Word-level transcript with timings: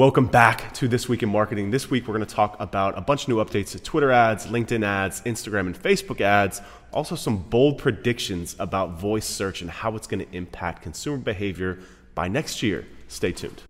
Welcome 0.00 0.28
back 0.28 0.72
to 0.76 0.88
This 0.88 1.10
Week 1.10 1.22
in 1.22 1.28
Marketing. 1.28 1.70
This 1.70 1.90
week, 1.90 2.08
we're 2.08 2.14
going 2.14 2.26
to 2.26 2.34
talk 2.34 2.56
about 2.58 2.96
a 2.96 3.02
bunch 3.02 3.24
of 3.24 3.28
new 3.28 3.36
updates 3.36 3.72
to 3.72 3.78
Twitter 3.78 4.10
ads, 4.10 4.46
LinkedIn 4.46 4.82
ads, 4.82 5.20
Instagram 5.24 5.66
and 5.66 5.78
Facebook 5.78 6.22
ads, 6.22 6.62
also 6.90 7.14
some 7.14 7.36
bold 7.36 7.76
predictions 7.76 8.56
about 8.58 8.98
voice 8.98 9.26
search 9.26 9.60
and 9.60 9.70
how 9.70 9.94
it's 9.96 10.06
going 10.06 10.24
to 10.26 10.34
impact 10.34 10.80
consumer 10.80 11.18
behavior 11.18 11.80
by 12.14 12.28
next 12.28 12.62
year. 12.62 12.86
Stay 13.08 13.32
tuned. 13.32 13.60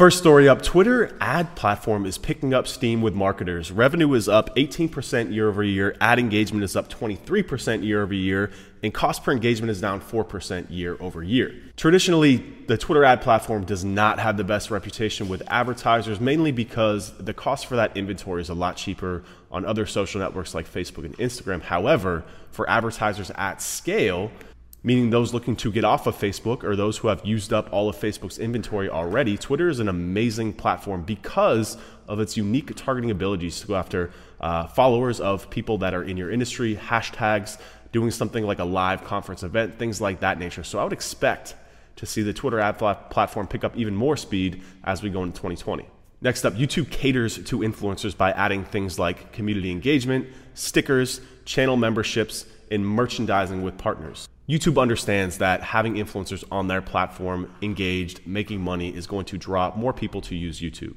First 0.00 0.16
story 0.16 0.48
up 0.48 0.62
Twitter 0.62 1.14
ad 1.20 1.54
platform 1.56 2.06
is 2.06 2.16
picking 2.16 2.54
up 2.54 2.66
steam 2.66 3.02
with 3.02 3.12
marketers. 3.12 3.70
Revenue 3.70 4.14
is 4.14 4.30
up 4.30 4.56
18% 4.56 5.30
year 5.30 5.46
over 5.46 5.62
year, 5.62 5.94
ad 6.00 6.18
engagement 6.18 6.64
is 6.64 6.74
up 6.74 6.88
23% 6.88 7.84
year 7.84 8.02
over 8.02 8.14
year, 8.14 8.50
and 8.82 8.94
cost 8.94 9.22
per 9.22 9.30
engagement 9.30 9.70
is 9.70 9.78
down 9.78 10.00
4% 10.00 10.68
year 10.70 10.96
over 11.00 11.22
year. 11.22 11.54
Traditionally, 11.76 12.36
the 12.66 12.78
Twitter 12.78 13.04
ad 13.04 13.20
platform 13.20 13.66
does 13.66 13.84
not 13.84 14.18
have 14.18 14.38
the 14.38 14.42
best 14.42 14.70
reputation 14.70 15.28
with 15.28 15.42
advertisers, 15.48 16.18
mainly 16.18 16.50
because 16.50 17.14
the 17.18 17.34
cost 17.34 17.66
for 17.66 17.76
that 17.76 17.94
inventory 17.94 18.40
is 18.40 18.48
a 18.48 18.54
lot 18.54 18.78
cheaper 18.78 19.22
on 19.50 19.66
other 19.66 19.84
social 19.84 20.18
networks 20.18 20.54
like 20.54 20.66
Facebook 20.66 21.04
and 21.04 21.14
Instagram. 21.18 21.60
However, 21.60 22.24
for 22.52 22.66
advertisers 22.70 23.30
at 23.32 23.60
scale, 23.60 24.30
meaning 24.82 25.10
those 25.10 25.34
looking 25.34 25.56
to 25.56 25.70
get 25.70 25.84
off 25.84 26.06
of 26.06 26.16
Facebook 26.16 26.64
or 26.64 26.74
those 26.74 26.98
who 26.98 27.08
have 27.08 27.24
used 27.24 27.52
up 27.52 27.68
all 27.72 27.88
of 27.88 27.96
Facebook's 27.96 28.38
inventory 28.38 28.88
already, 28.88 29.36
Twitter 29.36 29.68
is 29.68 29.80
an 29.80 29.88
amazing 29.88 30.52
platform 30.52 31.02
because 31.02 31.76
of 32.08 32.20
its 32.20 32.36
unique 32.36 32.74
targeting 32.76 33.10
abilities 33.10 33.60
to 33.60 33.66
go 33.66 33.74
after 33.76 34.10
uh, 34.40 34.66
followers 34.66 35.20
of 35.20 35.50
people 35.50 35.78
that 35.78 35.94
are 35.94 36.02
in 36.02 36.16
your 36.16 36.30
industry, 36.30 36.76
hashtags, 36.76 37.60
doing 37.92 38.10
something 38.10 38.44
like 38.44 38.58
a 38.58 38.64
live 38.64 39.04
conference 39.04 39.42
event, 39.42 39.78
things 39.78 40.00
like 40.00 40.20
that 40.20 40.38
nature. 40.38 40.62
So 40.62 40.78
I 40.78 40.84
would 40.84 40.92
expect 40.92 41.54
to 41.96 42.06
see 42.06 42.22
the 42.22 42.32
Twitter 42.32 42.58
ad 42.58 42.78
platform 42.78 43.46
pick 43.46 43.64
up 43.64 43.76
even 43.76 43.94
more 43.94 44.16
speed 44.16 44.62
as 44.84 45.02
we 45.02 45.10
go 45.10 45.22
into 45.22 45.36
2020. 45.36 45.86
Next 46.22 46.44
up, 46.44 46.54
YouTube 46.54 46.90
caters 46.90 47.36
to 47.44 47.60
influencers 47.60 48.16
by 48.16 48.30
adding 48.32 48.64
things 48.64 48.98
like 48.98 49.32
community 49.32 49.70
engagement, 49.70 50.26
stickers, 50.54 51.20
channel 51.44 51.76
memberships, 51.76 52.44
and 52.70 52.86
merchandising 52.86 53.62
with 53.62 53.78
partners. 53.78 54.28
YouTube 54.48 54.80
understands 54.80 55.38
that 55.38 55.62
having 55.62 55.94
influencers 55.94 56.44
on 56.50 56.66
their 56.66 56.82
platform 56.82 57.52
engaged, 57.62 58.26
making 58.26 58.60
money 58.60 58.94
is 58.94 59.06
going 59.06 59.24
to 59.26 59.38
draw 59.38 59.74
more 59.76 59.92
people 59.92 60.20
to 60.22 60.34
use 60.34 60.60
YouTube. 60.60 60.96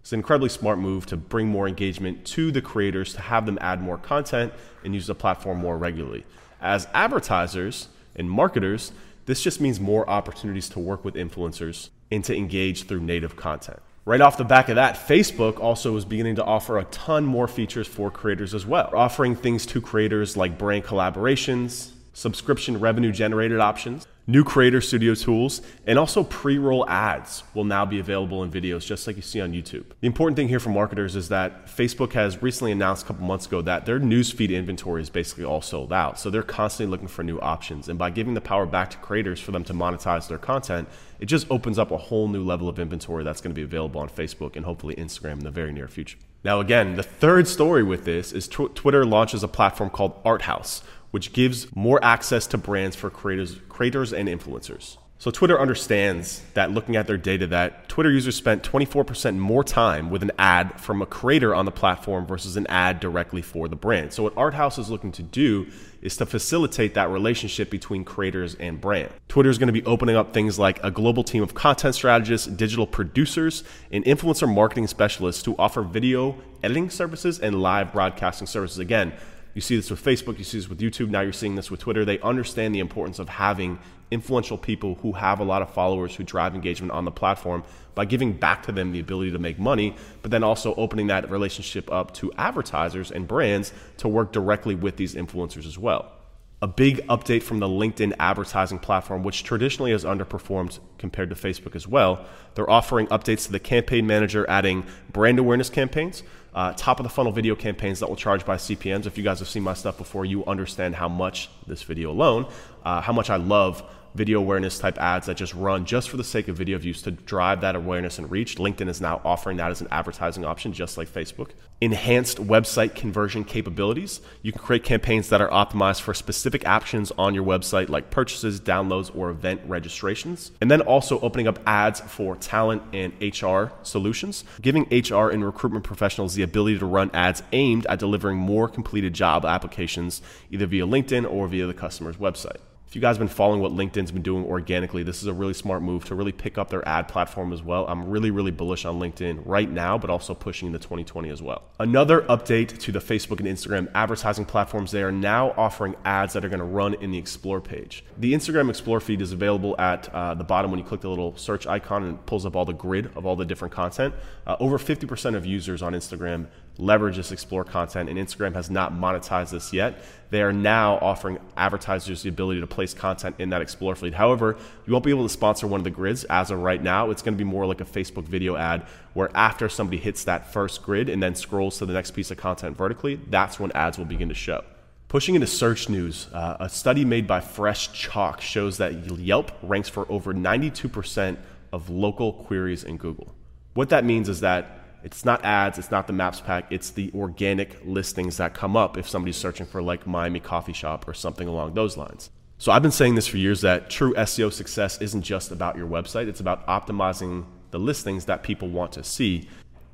It's 0.00 0.12
an 0.12 0.20
incredibly 0.20 0.48
smart 0.48 0.78
move 0.78 1.06
to 1.06 1.16
bring 1.16 1.48
more 1.48 1.68
engagement 1.68 2.24
to 2.26 2.50
the 2.50 2.62
creators, 2.62 3.12
to 3.14 3.20
have 3.20 3.46
them 3.46 3.58
add 3.60 3.80
more 3.80 3.98
content 3.98 4.52
and 4.82 4.94
use 4.94 5.06
the 5.06 5.14
platform 5.14 5.58
more 5.58 5.76
regularly. 5.78 6.24
As 6.60 6.88
advertisers 6.94 7.88
and 8.16 8.30
marketers, 8.30 8.92
this 9.26 9.42
just 9.42 9.60
means 9.60 9.78
more 9.78 10.08
opportunities 10.08 10.68
to 10.70 10.78
work 10.78 11.04
with 11.04 11.14
influencers 11.14 11.90
and 12.10 12.24
to 12.24 12.34
engage 12.34 12.84
through 12.84 13.00
native 13.00 13.36
content. 13.36 13.80
Right 14.08 14.22
off 14.22 14.38
the 14.38 14.44
back 14.44 14.70
of 14.70 14.76
that, 14.76 15.06
Facebook 15.06 15.60
also 15.60 15.92
was 15.92 16.06
beginning 16.06 16.36
to 16.36 16.42
offer 16.42 16.78
a 16.78 16.84
ton 16.84 17.26
more 17.26 17.46
features 17.46 17.86
for 17.86 18.10
creators 18.10 18.54
as 18.54 18.64
well, 18.64 18.90
offering 18.94 19.36
things 19.36 19.66
to 19.66 19.82
creators 19.82 20.34
like 20.34 20.56
brand 20.56 20.84
collaborations, 20.84 21.90
subscription 22.18 22.80
revenue 22.80 23.12
generated 23.12 23.60
options, 23.60 24.04
new 24.26 24.42
creator 24.42 24.80
studio 24.80 25.14
tools, 25.14 25.62
and 25.86 25.98
also 25.98 26.24
pre 26.24 26.58
roll 26.58 26.86
ads 26.88 27.44
will 27.54 27.62
now 27.62 27.86
be 27.86 28.00
available 28.00 28.42
in 28.42 28.50
videos 28.50 28.84
just 28.84 29.06
like 29.06 29.14
you 29.14 29.22
see 29.22 29.40
on 29.40 29.52
YouTube. 29.52 29.84
The 30.00 30.08
important 30.08 30.36
thing 30.36 30.48
here 30.48 30.58
for 30.58 30.70
marketers 30.70 31.14
is 31.14 31.28
that 31.28 31.66
Facebook 31.66 32.14
has 32.14 32.42
recently 32.42 32.72
announced 32.72 33.04
a 33.04 33.06
couple 33.06 33.24
months 33.24 33.46
ago 33.46 33.62
that 33.62 33.86
their 33.86 34.00
newsfeed 34.00 34.50
inventory 34.50 35.00
is 35.00 35.10
basically 35.10 35.44
all 35.44 35.62
sold 35.62 35.92
out. 35.92 36.18
So 36.18 36.28
they're 36.28 36.42
constantly 36.42 36.90
looking 36.90 37.06
for 37.06 37.22
new 37.22 37.38
options. 37.38 37.88
And 37.88 37.96
by 37.96 38.10
giving 38.10 38.34
the 38.34 38.40
power 38.40 38.66
back 38.66 38.90
to 38.90 38.96
creators 38.98 39.38
for 39.38 39.52
them 39.52 39.62
to 39.64 39.72
monetize 39.72 40.26
their 40.26 40.38
content, 40.38 40.88
it 41.20 41.26
just 41.26 41.48
opens 41.50 41.78
up 41.78 41.92
a 41.92 41.96
whole 41.96 42.26
new 42.26 42.42
level 42.42 42.68
of 42.68 42.80
inventory 42.80 43.22
that's 43.22 43.40
going 43.40 43.54
to 43.54 43.58
be 43.58 43.62
available 43.62 44.00
on 44.00 44.08
Facebook 44.08 44.56
and 44.56 44.64
hopefully 44.64 44.96
Instagram 44.96 45.34
in 45.34 45.44
the 45.44 45.50
very 45.52 45.72
near 45.72 45.86
future. 45.86 46.18
Now, 46.44 46.60
again, 46.60 46.94
the 46.94 47.02
third 47.02 47.48
story 47.48 47.82
with 47.82 48.04
this 48.04 48.32
is 48.32 48.46
tw- 48.46 48.74
Twitter 48.74 49.04
launches 49.04 49.42
a 49.42 49.48
platform 49.48 49.90
called 49.90 50.22
ArtHouse, 50.24 50.82
which 51.10 51.32
gives 51.32 51.74
more 51.74 52.02
access 52.04 52.46
to 52.48 52.58
brands 52.58 52.94
for 52.94 53.10
creators, 53.10 53.56
creators 53.68 54.12
and 54.12 54.28
influencers. 54.28 54.98
So 55.20 55.32
Twitter 55.32 55.58
understands 55.58 56.42
that 56.54 56.70
looking 56.70 56.94
at 56.94 57.08
their 57.08 57.16
data 57.16 57.48
that 57.48 57.88
Twitter 57.88 58.10
users 58.10 58.36
spent 58.36 58.62
24% 58.62 59.36
more 59.36 59.64
time 59.64 60.10
with 60.10 60.22
an 60.22 60.30
ad 60.38 60.80
from 60.80 61.02
a 61.02 61.06
creator 61.06 61.56
on 61.56 61.64
the 61.64 61.72
platform 61.72 62.24
versus 62.24 62.56
an 62.56 62.68
ad 62.68 63.00
directly 63.00 63.42
for 63.42 63.66
the 63.66 63.74
brand. 63.74 64.12
So 64.12 64.22
what 64.22 64.34
ArtHouse 64.36 64.78
is 64.78 64.90
looking 64.90 65.10
to 65.12 65.24
do 65.24 65.66
is 66.02 66.16
to 66.18 66.26
facilitate 66.26 66.94
that 66.94 67.10
relationship 67.10 67.68
between 67.68 68.04
creators 68.04 68.54
and 68.54 68.80
brand. 68.80 69.10
Twitter 69.26 69.50
is 69.50 69.58
going 69.58 69.66
to 69.66 69.72
be 69.72 69.84
opening 69.84 70.14
up 70.14 70.32
things 70.32 70.56
like 70.56 70.78
a 70.84 70.90
global 70.92 71.24
team 71.24 71.42
of 71.42 71.52
content 71.52 71.96
strategists, 71.96 72.46
digital 72.46 72.86
producers, 72.86 73.64
and 73.90 74.04
influencer 74.04 74.52
marketing 74.52 74.86
specialists 74.86 75.42
to 75.42 75.56
offer 75.58 75.82
video 75.82 76.36
editing 76.62 76.90
services 76.90 77.40
and 77.40 77.60
live 77.60 77.92
broadcasting 77.92 78.46
services. 78.46 78.78
Again, 78.78 79.12
you 79.54 79.60
see 79.60 79.74
this 79.74 79.90
with 79.90 80.04
Facebook, 80.04 80.38
you 80.38 80.44
see 80.44 80.58
this 80.58 80.68
with 80.68 80.78
YouTube, 80.78 81.08
now 81.08 81.22
you're 81.22 81.32
seeing 81.32 81.56
this 81.56 81.72
with 81.72 81.80
Twitter. 81.80 82.04
They 82.04 82.20
understand 82.20 82.72
the 82.72 82.78
importance 82.78 83.18
of 83.18 83.28
having 83.28 83.80
influential 84.10 84.58
people 84.58 84.96
who 84.96 85.12
have 85.12 85.40
a 85.40 85.44
lot 85.44 85.62
of 85.62 85.70
followers 85.70 86.14
who 86.14 86.24
drive 86.24 86.54
engagement 86.54 86.92
on 86.92 87.04
the 87.04 87.10
platform 87.10 87.62
by 87.94 88.04
giving 88.04 88.32
back 88.32 88.62
to 88.64 88.72
them 88.72 88.92
the 88.92 89.00
ability 89.00 89.30
to 89.32 89.38
make 89.38 89.58
money, 89.58 89.94
but 90.22 90.30
then 90.30 90.44
also 90.44 90.74
opening 90.76 91.08
that 91.08 91.30
relationship 91.30 91.90
up 91.90 92.14
to 92.14 92.32
advertisers 92.38 93.10
and 93.10 93.26
brands 93.26 93.72
to 93.96 94.08
work 94.08 94.32
directly 94.32 94.74
with 94.74 94.96
these 94.96 95.14
influencers 95.14 95.66
as 95.66 95.78
well. 95.78 96.12
A 96.60 96.66
big 96.66 97.06
update 97.06 97.44
from 97.44 97.60
the 97.60 97.68
LinkedIn 97.68 98.14
advertising 98.18 98.80
platform, 98.80 99.22
which 99.22 99.44
traditionally 99.44 99.92
has 99.92 100.04
underperformed 100.04 100.80
compared 100.98 101.30
to 101.30 101.36
Facebook 101.36 101.76
as 101.76 101.86
well. 101.86 102.26
They're 102.56 102.68
offering 102.68 103.06
updates 103.08 103.46
to 103.46 103.52
the 103.52 103.60
campaign 103.60 104.08
manager, 104.08 104.44
adding 104.48 104.84
brand 105.12 105.38
awareness 105.38 105.70
campaigns, 105.70 106.24
uh, 106.52 106.72
top 106.76 106.98
of 106.98 107.04
the 107.04 107.10
funnel 107.10 107.30
video 107.30 107.54
campaigns 107.54 108.00
that 108.00 108.08
will 108.08 108.16
charge 108.16 108.44
by 108.44 108.56
CPMs. 108.56 109.06
If 109.06 109.16
you 109.16 109.22
guys 109.22 109.38
have 109.38 109.48
seen 109.48 109.62
my 109.62 109.74
stuff 109.74 109.98
before, 109.98 110.24
you 110.24 110.44
understand 110.46 110.96
how 110.96 111.08
much 111.08 111.48
this 111.68 111.84
video 111.84 112.10
alone, 112.10 112.46
uh, 112.84 113.02
how 113.02 113.12
much 113.12 113.30
I 113.30 113.36
love 113.36 113.84
video 114.18 114.40
awareness 114.40 114.80
type 114.80 114.98
ads 114.98 115.26
that 115.26 115.36
just 115.36 115.54
run 115.54 115.86
just 115.86 116.10
for 116.10 116.16
the 116.16 116.24
sake 116.24 116.48
of 116.48 116.56
video 116.56 116.76
views 116.76 117.00
to 117.02 117.12
drive 117.12 117.60
that 117.60 117.76
awareness 117.76 118.18
and 118.18 118.28
reach. 118.28 118.56
LinkedIn 118.56 118.88
is 118.88 119.00
now 119.00 119.20
offering 119.24 119.56
that 119.58 119.70
as 119.70 119.80
an 119.80 119.86
advertising 119.92 120.44
option, 120.44 120.72
just 120.72 120.98
like 120.98 121.08
Facebook. 121.08 121.50
Enhanced 121.80 122.38
website 122.38 122.96
conversion 122.96 123.44
capabilities. 123.44 124.20
You 124.42 124.50
can 124.50 124.60
create 124.60 124.82
campaigns 124.82 125.28
that 125.28 125.40
are 125.40 125.48
optimized 125.48 126.00
for 126.00 126.14
specific 126.14 126.66
actions 126.66 127.12
on 127.16 127.32
your 127.32 127.44
website, 127.44 127.88
like 127.88 128.10
purchases, 128.10 128.60
downloads, 128.60 129.14
or 129.16 129.30
event 129.30 129.60
registrations. 129.64 130.50
And 130.60 130.68
then 130.68 130.80
also 130.80 131.20
opening 131.20 131.46
up 131.46 131.60
ads 131.64 132.00
for 132.00 132.34
talent 132.34 132.82
and 132.92 133.12
HR 133.22 133.72
solutions, 133.84 134.42
giving 134.60 134.82
HR 134.90 135.30
and 135.30 135.44
recruitment 135.44 135.84
professionals 135.84 136.34
the 136.34 136.42
ability 136.42 136.80
to 136.80 136.86
run 136.86 137.12
ads 137.14 137.44
aimed 137.52 137.86
at 137.86 138.00
delivering 138.00 138.36
more 138.36 138.68
completed 138.68 139.14
job 139.14 139.44
applications, 139.44 140.20
either 140.50 140.66
via 140.66 140.84
LinkedIn 140.86 141.30
or 141.30 141.46
via 141.46 141.68
the 141.68 141.74
customer's 141.74 142.16
website. 142.16 142.58
If 142.88 142.94
you 142.94 143.02
guys 143.02 143.16
have 143.16 143.18
been 143.18 143.28
following 143.28 143.60
what 143.60 143.72
LinkedIn's 143.72 144.10
been 144.10 144.22
doing 144.22 144.46
organically, 144.46 145.02
this 145.02 145.20
is 145.20 145.28
a 145.28 145.32
really 145.34 145.52
smart 145.52 145.82
move 145.82 146.06
to 146.06 146.14
really 146.14 146.32
pick 146.32 146.56
up 146.56 146.70
their 146.70 146.88
ad 146.88 147.06
platform 147.06 147.52
as 147.52 147.62
well. 147.62 147.86
I'm 147.86 148.08
really, 148.08 148.30
really 148.30 148.50
bullish 148.50 148.86
on 148.86 148.98
LinkedIn 148.98 149.42
right 149.44 149.70
now, 149.70 149.98
but 149.98 150.08
also 150.08 150.32
pushing 150.32 150.68
into 150.68 150.78
2020 150.78 151.28
as 151.28 151.42
well. 151.42 151.64
Another 151.78 152.22
update 152.22 152.78
to 152.78 152.90
the 152.90 152.98
Facebook 152.98 153.40
and 153.40 153.46
Instagram 153.46 153.90
advertising 153.94 154.46
platforms, 154.46 154.90
they 154.90 155.02
are 155.02 155.12
now 155.12 155.50
offering 155.58 155.96
ads 156.06 156.32
that 156.32 156.46
are 156.46 156.48
going 156.48 156.60
to 156.60 156.64
run 156.64 156.94
in 156.94 157.10
the 157.10 157.18
Explore 157.18 157.60
page. 157.60 158.06
The 158.16 158.32
Instagram 158.32 158.70
Explore 158.70 159.00
feed 159.00 159.20
is 159.20 159.32
available 159.32 159.78
at 159.78 160.08
uh, 160.14 160.32
the 160.32 160.44
bottom 160.44 160.70
when 160.70 160.80
you 160.80 160.86
click 160.86 161.02
the 161.02 161.10
little 161.10 161.36
search 161.36 161.66
icon 161.66 162.04
and 162.04 162.24
pulls 162.24 162.46
up 162.46 162.56
all 162.56 162.64
the 162.64 162.72
grid 162.72 163.10
of 163.16 163.26
all 163.26 163.36
the 163.36 163.44
different 163.44 163.74
content. 163.74 164.14
Uh, 164.46 164.56
over 164.60 164.78
50% 164.78 165.34
of 165.34 165.44
users 165.44 165.82
on 165.82 165.92
Instagram 165.92 166.46
leverage 166.78 167.16
this 167.16 167.32
Explore 167.32 167.64
content, 167.64 168.08
and 168.08 168.18
Instagram 168.18 168.54
has 168.54 168.70
not 168.70 168.92
monetized 168.92 169.50
this 169.50 169.72
yet. 169.72 170.00
They 170.30 170.42
are 170.42 170.52
now 170.52 170.98
offering 170.98 171.38
advertisers 171.56 172.22
the 172.22 172.28
ability 172.28 172.60
to 172.60 172.66
place 172.66 172.94
content 172.94 173.36
in 173.38 173.50
that 173.50 173.60
Explore 173.60 173.96
feed. 173.96 174.14
However, 174.14 174.56
you 174.86 174.92
won't 174.92 175.04
be 175.04 175.10
able 175.10 175.24
to 175.24 175.32
sponsor 175.32 175.66
one 175.66 175.80
of 175.80 175.84
the 175.84 175.90
grids 175.90 176.24
as 176.24 176.50
of 176.50 176.60
right 176.60 176.82
now. 176.82 177.10
It's 177.10 177.22
going 177.22 177.34
to 177.34 177.38
be 177.38 177.48
more 177.48 177.66
like 177.66 177.80
a 177.80 177.84
Facebook 177.84 178.24
video 178.24 178.56
ad 178.56 178.86
where 179.14 179.30
after 179.36 179.68
somebody 179.68 179.98
hits 179.98 180.24
that 180.24 180.52
first 180.52 180.82
grid 180.82 181.08
and 181.08 181.22
then 181.22 181.34
scrolls 181.34 181.78
to 181.78 181.86
the 181.86 181.92
next 181.92 182.12
piece 182.12 182.30
of 182.30 182.36
content 182.36 182.76
vertically, 182.76 183.16
that's 183.28 183.58
when 183.58 183.72
ads 183.72 183.98
will 183.98 184.04
begin 184.04 184.28
to 184.28 184.34
show. 184.34 184.62
Pushing 185.08 185.34
into 185.34 185.46
search 185.46 185.88
news, 185.88 186.28
uh, 186.34 186.58
a 186.60 186.68
study 186.68 187.04
made 187.04 187.26
by 187.26 187.40
Freshchalk 187.40 188.40
shows 188.40 188.76
that 188.76 189.10
Yelp 189.18 189.50
ranks 189.62 189.88
for 189.88 190.06
over 190.12 190.34
92% 190.34 191.38
of 191.72 191.88
local 191.88 192.34
queries 192.34 192.84
in 192.84 192.98
Google. 192.98 193.34
What 193.72 193.88
that 193.88 194.04
means 194.04 194.28
is 194.28 194.40
that 194.40 194.78
it's 195.02 195.24
not 195.24 195.44
ads, 195.44 195.78
it's 195.78 195.90
not 195.90 196.06
the 196.06 196.12
maps 196.12 196.40
pack, 196.40 196.66
it's 196.70 196.90
the 196.90 197.10
organic 197.14 197.84
listings 197.84 198.36
that 198.38 198.54
come 198.54 198.76
up 198.76 198.96
if 198.96 199.08
somebody's 199.08 199.36
searching 199.36 199.66
for 199.66 199.80
like 199.82 200.06
Miami 200.06 200.40
coffee 200.40 200.72
shop 200.72 201.06
or 201.08 201.14
something 201.14 201.48
along 201.48 201.74
those 201.74 201.96
lines. 201.96 202.30
So 202.58 202.72
I've 202.72 202.82
been 202.82 202.90
saying 202.90 203.14
this 203.14 203.28
for 203.28 203.36
years 203.36 203.60
that 203.60 203.88
true 203.88 204.12
SEO 204.14 204.52
success 204.52 205.00
isn't 205.00 205.22
just 205.22 205.52
about 205.52 205.76
your 205.76 205.86
website, 205.86 206.26
it's 206.26 206.40
about 206.40 206.66
optimizing 206.66 207.44
the 207.70 207.78
listings 207.78 208.24
that 208.24 208.42
people 208.42 208.68
want 208.68 208.92
to 208.92 209.04
see. 209.04 209.48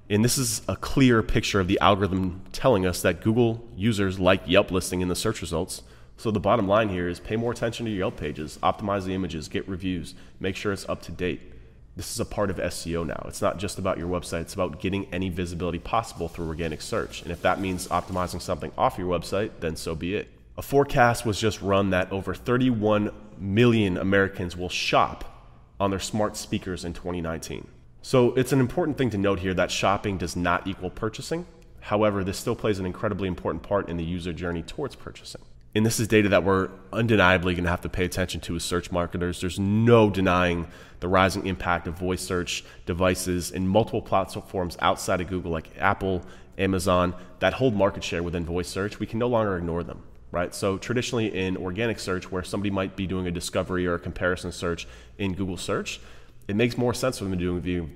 And 0.09 0.25
this 0.25 0.39
is 0.39 0.63
a 0.69 0.77
clear 0.77 1.23
picture 1.23 1.61
of 1.61 1.69
the 1.69 1.79
algorithm 1.81 2.43
telling 2.53 2.87
us 2.87 3.03
that 3.03 3.21
Google 3.21 3.67
users 3.77 4.19
like 4.19 4.43
Yelp 4.47 4.71
listing 4.71 5.01
in 5.01 5.09
the 5.09 5.17
search 5.17 5.41
results. 5.41 5.83
So 6.17 6.31
the 6.31 6.41
bottom 6.41 6.69
line 6.69 6.89
here 6.89 7.09
is 7.09 7.21
pay 7.21 7.37
more 7.37 7.53
attention 7.53 7.87
to 7.87 7.93
your 7.93 8.01
Yelp 8.01 8.17
pages, 8.17 8.59
optimize 8.63 9.05
the 9.05 9.15
images, 9.15 9.49
get 9.49 9.69
reviews, 9.69 10.15
make 10.41 10.57
sure 10.57 10.73
it's 10.73 10.89
up 10.89 11.03
to 11.03 11.13
date. 11.13 11.54
This 11.97 12.13
is 12.13 12.19
a 12.19 12.25
part 12.25 12.51
of 12.51 12.57
SEO 12.57 13.07
now. 13.07 13.25
It's 13.29 13.41
not 13.41 13.59
just 13.59 13.79
about 13.79 13.99
your 13.99 14.09
website, 14.09 14.43
it's 14.43 14.55
about 14.55 14.81
getting 14.81 15.07
any 15.13 15.29
visibility 15.29 15.79
possible 15.79 16.29
through 16.29 16.49
organic 16.49 16.83
search. 16.83 17.23
And 17.23 17.31
if 17.31 17.41
that 17.43 17.61
means 17.61 17.87
optimizing 17.89 18.43
something 18.43 18.73
off 18.77 18.99
your 18.99 19.07
website, 19.07 19.51
then 19.61 19.77
so 19.77 19.95
be 19.95 20.17
it. 20.17 20.29
A 20.59 20.63
forecast 20.63 21.25
was 21.25 21.39
just 21.41 21.61
run 21.63 21.91
that 21.91 22.11
over 22.11 22.35
31 22.35 23.13
million 23.39 23.97
Americans 23.97 24.57
will 24.57 24.69
shop 24.69 25.53
on 25.79 25.91
their 25.91 26.01
smart 26.01 26.37
speakers 26.37 26.85
in 26.85 26.93
2019. 26.93 27.67
So 28.03 28.35
it's 28.35 28.53
an 28.53 28.61
important 28.61 28.99
thing 28.99 29.11
to 29.11 29.19
note 29.19 29.39
here 29.39 29.55
that 29.55 29.71
shopping 29.71 30.19
does 30.19 30.37
not 30.37 30.67
equal 30.67 30.91
purchasing. 30.91 31.47
However, 31.81 32.25
this 32.25 32.39
still 32.39 32.57
plays 32.57 32.79
an 32.79 32.87
incredibly 32.87 33.29
important 33.29 33.63
part 33.63 33.89
in 33.89 33.97
the 33.97 34.05
user 34.05 34.33
journey 34.33 34.63
towards 34.63 34.97
purchasing. 34.97 35.43
And 35.75 35.85
this 35.85 35.99
is 35.99 36.07
data 36.07 36.29
that 36.29 36.45
we're 36.45 36.71
undeniably 36.93 37.55
going 37.55 37.65
to 37.65 37.71
have 37.71 37.81
to 37.81 37.89
pay 37.89 38.05
attention 38.05 38.41
to 38.43 38.57
as 38.57 38.63
search 38.63 38.93
marketers. 38.93 39.41
There's 39.41 39.59
no 39.59 40.09
denying 40.09 40.69
the 41.01 41.09
rising 41.09 41.47
impact 41.47 41.89
of 41.89 41.99
voice 41.99 42.23
search 42.23 42.65
devices 42.87 43.51
in 43.51 43.67
multiple 43.67 44.01
platforms 44.01 44.77
outside 44.81 45.21
of 45.21 45.29
Google, 45.29 45.51
like 45.51 45.71
Apple, 45.79 46.23
Amazon, 46.59 47.15
that 47.41 47.55
hold 47.55 47.75
market 47.75 48.05
share 48.05 48.23
within 48.23 48.45
voice 48.45 48.69
search. 48.69 49.01
We 49.01 49.07
can 49.07 49.19
no 49.19 49.29
longer 49.29 49.57
ignore 49.57 49.83
them 49.83 50.03
right? 50.35 50.53
So 50.53 50.77
traditionally 50.77 51.33
in 51.33 51.57
organic 51.57 52.01
search, 52.01 52.31
where 52.31 52.43
somebody 52.43 52.71
might 52.71 52.97
be 52.97 53.07
doing 53.07 53.29
a 53.29 53.31
discovery 53.31 53.87
or 53.87 53.95
a 53.95 54.01
comparison 54.01 54.51
search 54.51 54.87
in 55.17 55.33
Google 55.35 55.57
search, 55.57 56.01
it 56.49 56.57
makes 56.57 56.77
more 56.77 56.93
sense 56.93 57.19
for 57.19 57.25
them 57.25 57.39
to 57.39 57.61
do 57.61 57.89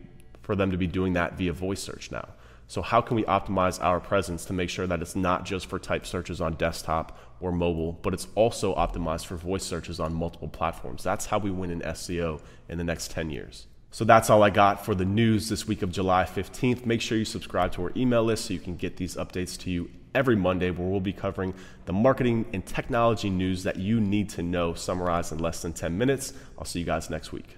for 0.43 0.55
them 0.55 0.71
to 0.71 0.79
be 0.79 0.87
doing 0.87 1.13
that 1.13 1.37
via 1.37 1.53
voice 1.53 1.83
search 1.83 2.11
now. 2.11 2.29
So 2.69 2.83
how 2.83 3.01
can 3.01 3.17
we 3.17 3.25
optimize 3.25 3.83
our 3.83 3.99
presence 3.99 4.45
to 4.45 4.53
make 4.53 4.69
sure 4.69 4.87
that 4.87 5.01
it's 5.01 5.17
not 5.17 5.47
just 5.47 5.67
for 5.67 5.79
type 5.79 6.05
searches 6.05 6.39
on 6.41 6.53
desktop 6.53 7.19
or 7.41 7.51
mobile, 7.51 7.99
but 8.03 8.13
it's 8.13 8.29
also 8.35 8.75
optimized 8.75 9.25
for 9.25 9.37
voice 9.37 9.65
searches 9.65 9.99
on 9.99 10.13
multiple 10.13 10.49
platforms? 10.49 11.03
That's 11.03 11.25
how 11.27 11.39
we 11.39 11.51
win 11.51 11.71
in 11.71 11.81
SEO 11.81 12.43
in 12.69 12.77
the 12.77 12.85
next 12.85 13.11
10 13.11 13.31
years. 13.31 13.67
So 13.91 14.05
that's 14.05 14.29
all 14.29 14.43
I 14.43 14.51
got 14.51 14.85
for 14.85 14.95
the 14.95 15.07
news 15.07 15.49
this 15.49 15.67
week 15.67 15.81
of 15.81 15.91
July 15.91 16.25
15th. 16.25 16.85
Make 16.85 17.01
sure 17.01 17.17
you 17.17 17.25
subscribe 17.25 17.73
to 17.73 17.85
our 17.85 17.93
email 17.97 18.23
list 18.23 18.45
so 18.45 18.53
you 18.53 18.61
can 18.61 18.77
get 18.77 18.99
these 18.99 19.17
updates 19.17 19.59
to 19.61 19.71
you 19.71 19.91
every 20.15 20.37
Monday, 20.37 20.71
where 20.71 20.87
we'll 20.87 21.01
be 21.01 21.13
covering 21.13 21.55
the 21.87 21.93
marketing 21.95 22.45
and 22.53 22.67
technology 22.67 23.31
news 23.31 23.63
that 23.63 23.77
you 23.77 23.99
need 23.99 24.29
to 24.29 24.43
know, 24.43 24.75
summarized 24.75 25.33
in 25.33 25.39
less 25.39 25.63
than 25.63 25.73
10 25.73 25.97
minutes. 25.97 26.35
I'll 26.59 26.67
see 26.67 26.81
you 26.81 26.85
guys 26.85 27.09
next 27.09 27.33
week. 27.33 27.57